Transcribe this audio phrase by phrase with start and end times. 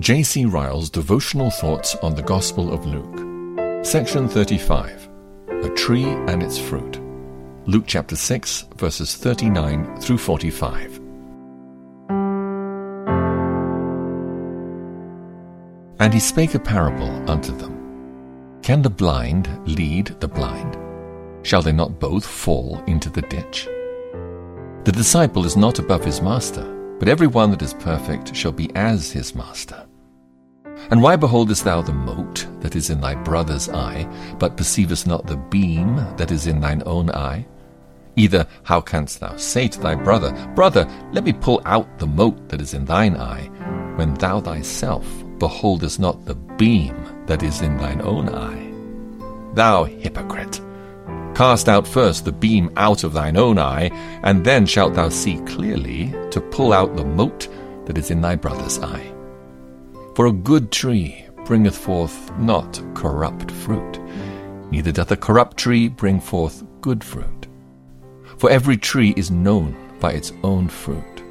[0.00, 0.46] J.C.
[0.46, 3.84] Ryle's Devotional Thoughts on the Gospel of Luke.
[3.84, 5.10] Section 35
[5.62, 6.98] A Tree and Its Fruit.
[7.66, 10.96] Luke chapter 6, verses 39 through 45.
[15.98, 20.78] And he spake a parable unto them Can the blind lead the blind?
[21.46, 23.66] Shall they not both fall into the ditch?
[24.84, 28.70] The disciple is not above his master but every one that is perfect shall be
[28.76, 29.86] as his master.
[30.90, 34.08] And why beholdest thou the mote that is in thy brother's eye,
[34.40, 37.46] but perceivest not the beam that is in thine own eye?
[38.16, 42.48] Either how canst thou say to thy brother, Brother, let me pull out the mote
[42.48, 43.46] that is in thine eye,
[43.96, 45.06] when thou thyself
[45.38, 46.96] beholdest not the beam
[47.26, 48.72] that is in thine own eye?
[49.54, 50.60] Thou hypocrite!
[51.36, 53.90] Cast out first the beam out of thine own eye,
[54.24, 57.48] and then shalt thou see clearly to pull out the mote
[57.86, 59.14] that is in thy brother's eye.
[60.20, 63.98] For a good tree bringeth forth not corrupt fruit,
[64.70, 67.46] neither doth a corrupt tree bring forth good fruit.
[68.36, 71.22] For every tree is known by its own fruit.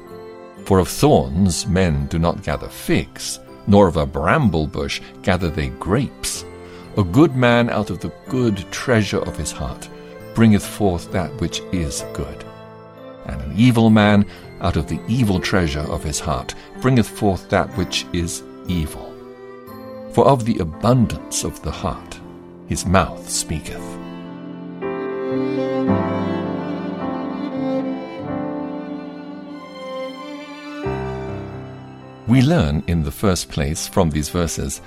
[0.64, 5.68] For of thorns men do not gather figs, nor of a bramble bush gather they
[5.68, 6.44] grapes.
[6.96, 9.88] A good man out of the good treasure of his heart
[10.34, 12.44] bringeth forth that which is good.
[13.26, 14.26] And an evil man
[14.60, 19.14] out of the evil treasure of his heart bringeth forth that which is evil.
[20.12, 22.20] For of the abundance of the heart
[22.70, 23.82] his mouth speaketh.
[32.28, 34.80] We learn, in the first place, from these verses,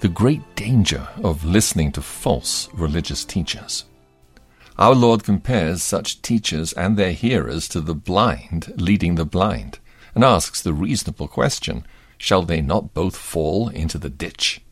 [0.00, 3.84] the great danger of listening to false religious teachers.
[4.78, 9.78] Our Lord compares such teachers and their hearers to the blind leading the blind,
[10.14, 11.86] and asks the reasonable question
[12.18, 14.62] Shall they not both fall into the ditch?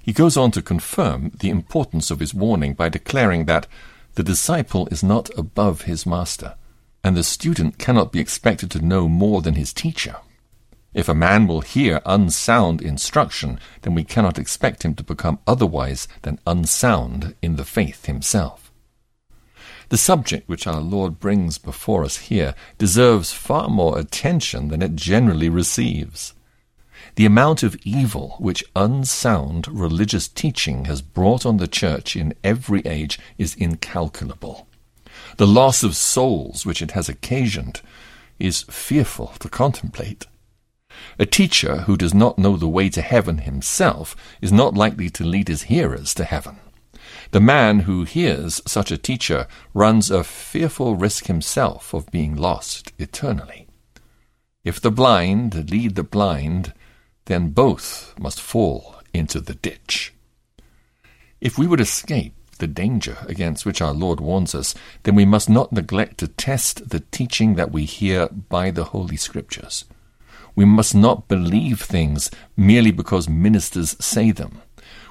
[0.00, 3.66] He goes on to confirm the importance of his warning by declaring that
[4.14, 6.54] the disciple is not above his master,
[7.04, 10.16] and the student cannot be expected to know more than his teacher.
[10.94, 16.08] If a man will hear unsound instruction, then we cannot expect him to become otherwise
[16.22, 18.67] than unsound in the faith himself.
[19.90, 24.96] The subject which our Lord brings before us here deserves far more attention than it
[24.96, 26.34] generally receives.
[27.14, 32.82] The amount of evil which unsound religious teaching has brought on the Church in every
[32.86, 34.68] age is incalculable.
[35.38, 37.80] The loss of souls which it has occasioned
[38.38, 40.26] is fearful to contemplate.
[41.18, 45.24] A teacher who does not know the way to heaven himself is not likely to
[45.24, 46.58] lead his hearers to heaven.
[47.30, 52.92] The man who hears such a teacher runs a fearful risk himself of being lost
[52.98, 53.66] eternally.
[54.64, 56.72] If the blind lead the blind,
[57.26, 60.14] then both must fall into the ditch.
[61.38, 65.50] If we would escape the danger against which our Lord warns us, then we must
[65.50, 69.84] not neglect to test the teaching that we hear by the Holy Scriptures.
[70.56, 74.62] We must not believe things merely because ministers say them.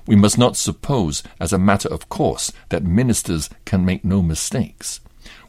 [0.08, 5.02] We must not suppose, as a matter of course, that ministers can make no mistakes.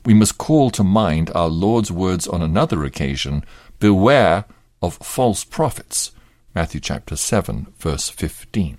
[0.04, 3.44] We must call to mind our Lord's words on another occasion
[3.78, 4.44] Beware
[4.82, 6.10] of false prophets.
[6.54, 8.78] Matthew chapter 7, verse 15.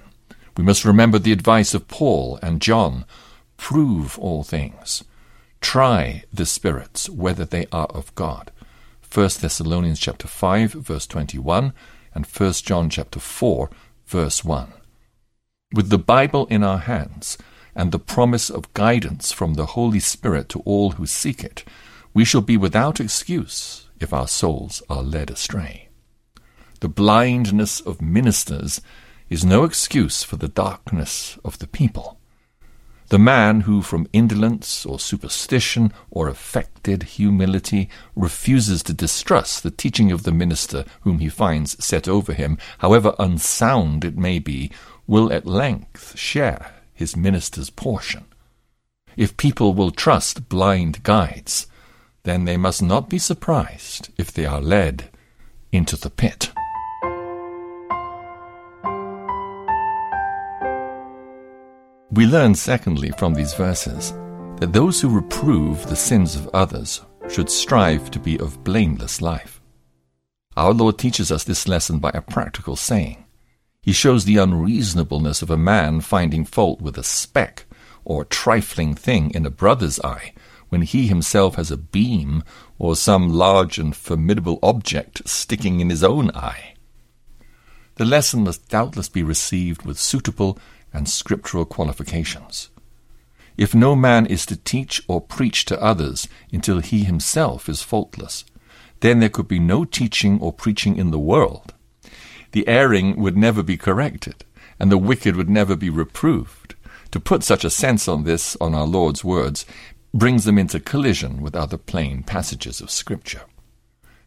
[0.58, 3.06] We must remember the advice of Paul and John
[3.60, 5.04] Prove all things.
[5.62, 8.52] Try the spirits, whether they are of God.
[9.14, 11.74] 1 Thessalonians chapter 5, verse 21,
[12.16, 13.70] and 1 John chapter 4,
[14.08, 14.74] verse 1.
[15.72, 17.38] With the Bible in our hands
[17.76, 21.64] and the promise of guidance from the Holy Spirit to all who seek it,
[22.12, 25.90] we shall be without excuse if our souls are led astray.
[26.80, 28.82] The blindness of ministers
[29.30, 32.18] is no excuse for the darkness of the people.
[33.10, 40.12] The man who, from indolence or superstition or affected humility, refuses to distrust the teaching
[40.12, 44.72] of the minister whom he finds set over him, however unsound it may be,
[45.10, 48.24] will at length share his minister's portion.
[49.18, 51.66] If people will trust blind guides,
[52.24, 55.10] then they must not be surprised if they are led
[55.72, 56.52] into the pit.
[62.12, 64.12] We learn, secondly, from these verses
[64.60, 69.60] that those who reprove the sins of others should strive to be of blameless life.
[70.56, 73.26] Our Lord teaches us this lesson by a practical saying
[73.90, 77.66] he shows the unreasonableness of a man finding fault with a speck
[78.06, 80.32] or trifling thing in a brother's eye
[80.70, 82.44] when he himself has a beam
[82.78, 86.76] or some large and formidable object sticking in his own eye.
[87.96, 90.60] the lesson must doubtless be received with suitable
[90.94, 92.70] and scriptural qualifications.
[93.58, 98.46] If no man is to teach or preach to others until he himself is faultless,
[99.00, 101.74] then there could be no teaching or preaching in the world.
[102.52, 104.44] The erring would never be corrected,
[104.80, 106.76] and the wicked would never be reproved.
[107.12, 109.66] To put such a sense on this, on our Lord's words,
[110.14, 113.42] brings them into collision with other plain passages of Scripture.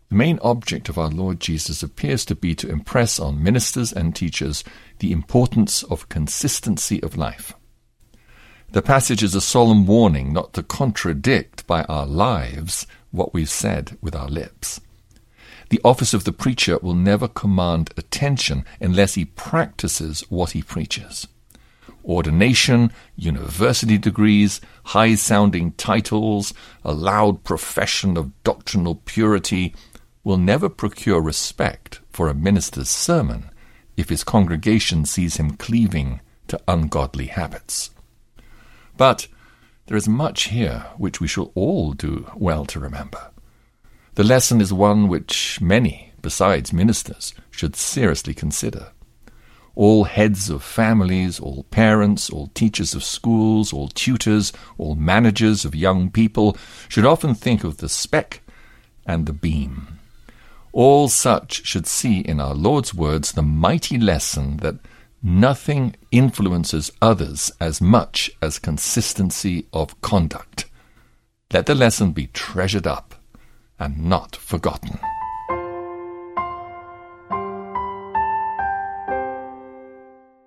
[0.08, 4.14] The main object of our Lord Jesus appears to be to impress on ministers and
[4.14, 4.62] teachers
[4.98, 7.54] the importance of consistency of life.
[8.72, 13.96] The passage is a solemn warning not to contradict by our lives what we've said
[14.00, 14.80] with our lips.
[15.72, 21.26] The office of the preacher will never command attention unless he practices what he preaches.
[22.04, 26.52] Ordination, university degrees, high sounding titles,
[26.84, 29.74] a loud profession of doctrinal purity,
[30.22, 33.48] will never procure respect for a minister's sermon
[33.96, 37.88] if his congregation sees him cleaving to ungodly habits.
[38.98, 39.26] But
[39.86, 43.31] there is much here which we shall all do well to remember.
[44.14, 48.88] The lesson is one which many, besides ministers, should seriously consider.
[49.74, 55.74] All heads of families, all parents, all teachers of schools, all tutors, all managers of
[55.74, 56.58] young people
[56.90, 58.42] should often think of the speck
[59.06, 59.98] and the beam.
[60.72, 64.76] All such should see in our Lord's words the mighty lesson that
[65.22, 70.66] nothing influences others as much as consistency of conduct.
[71.50, 73.11] Let the lesson be treasured up
[73.82, 74.98] and not forgotten.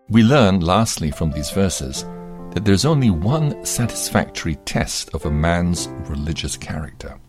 [0.10, 2.04] We learn, lastly, from these verses,
[2.52, 7.20] that there's only one satisfactory test of a man's religious character.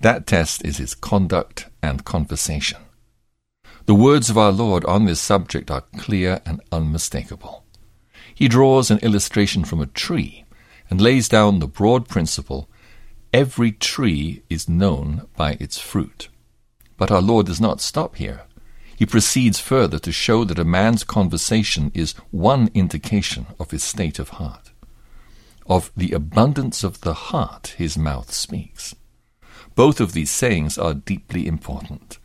[0.00, 2.80] That test is his conduct and conversation.
[3.86, 7.64] The words of our Lord on this subject are clear and unmistakable.
[8.34, 10.44] He draws an illustration from a tree
[10.90, 12.68] and lays down the broad principle
[13.32, 16.28] every tree is known by its fruit.
[16.96, 18.42] But our Lord does not stop here.
[18.96, 24.18] He proceeds further to show that a man's conversation is one indication of his state
[24.18, 24.70] of heart.
[25.66, 28.94] Of the abundance of the heart his mouth speaks.
[29.74, 32.18] Both of these sayings are deeply important.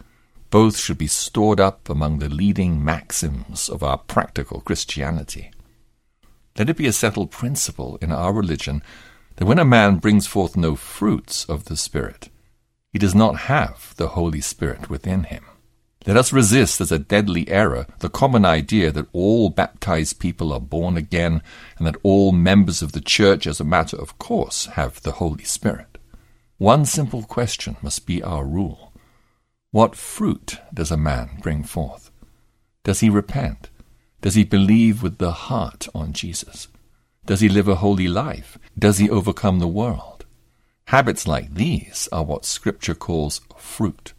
[0.49, 5.51] Both should be stored up among the leading maxims of our practical Christianity.
[6.57, 8.81] Let it be a settled principle in our religion
[9.37, 12.29] that when a man brings forth no fruits of the Spirit,
[12.91, 15.45] he does not have the Holy Spirit within him.
[16.05, 20.59] Let us resist as a deadly error the common idea that all baptized people are
[20.59, 21.41] born again
[21.77, 25.43] and that all members of the church, as a matter of course, have the Holy
[25.43, 25.97] Spirit.
[26.57, 28.93] One simple question must be our rule.
[29.71, 32.09] What fruit does a man bring forth?
[32.83, 33.69] Does he repent?
[34.21, 36.69] Does he believe with the heart on Jesus?
[37.27, 38.57] Does he live a holy life?
[38.79, 40.25] Does he overcome the world?
[40.85, 44.13] Habits like these are what Scripture calls fruit.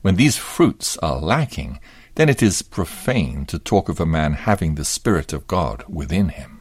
[0.00, 1.80] When these fruits are lacking,
[2.14, 6.30] then it is profane to talk of a man having the Spirit of God within
[6.30, 6.60] him.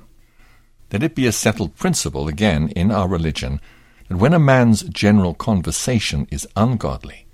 [0.91, 3.61] Let it be a settled principle again in our religion
[4.09, 7.25] that when a man's general conversation is ungodly,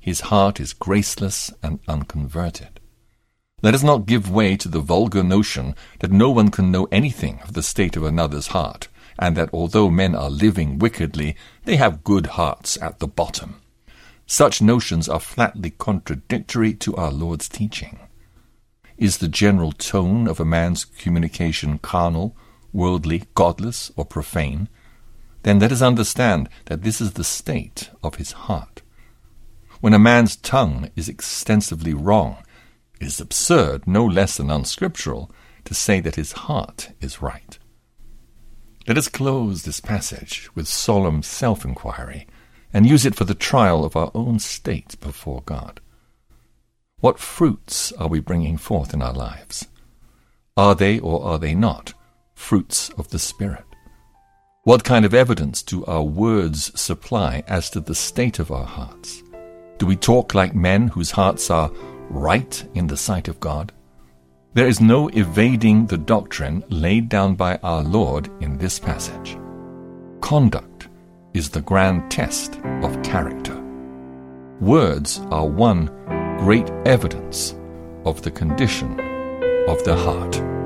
[0.00, 2.77] his heart is graceless and unconverted.
[3.62, 7.40] Let us not give way to the vulgar notion that no one can know anything
[7.42, 8.88] of the state of another's heart,
[9.18, 13.60] and that although men are living wickedly, they have good hearts at the bottom.
[14.26, 17.98] Such notions are flatly contradictory to our Lord's teaching.
[18.96, 22.36] Is the general tone of a man's communication carnal,
[22.72, 24.68] worldly, godless, or profane?
[25.42, 28.82] then let us understand that this is the state of his heart.
[29.80, 32.38] When a man's tongue is extensively wrong,
[33.00, 35.30] it is absurd, no less than unscriptural,
[35.64, 37.58] to say that his heart is right.
[38.86, 42.26] Let us close this passage with solemn self inquiry
[42.72, 45.80] and use it for the trial of our own state before God.
[47.00, 49.68] What fruits are we bringing forth in our lives?
[50.56, 51.94] Are they or are they not
[52.34, 53.64] fruits of the Spirit?
[54.64, 59.22] What kind of evidence do our words supply as to the state of our hearts?
[59.78, 61.70] Do we talk like men whose hearts are
[62.10, 63.72] right in the sight of God?
[64.54, 69.38] There is no evading the doctrine laid down by our Lord in this passage.
[70.20, 70.88] Conduct
[71.34, 73.56] is the grand test of character.
[74.60, 75.86] Words are one
[76.38, 77.54] great evidence
[78.04, 78.92] of the condition
[79.68, 80.57] of the heart.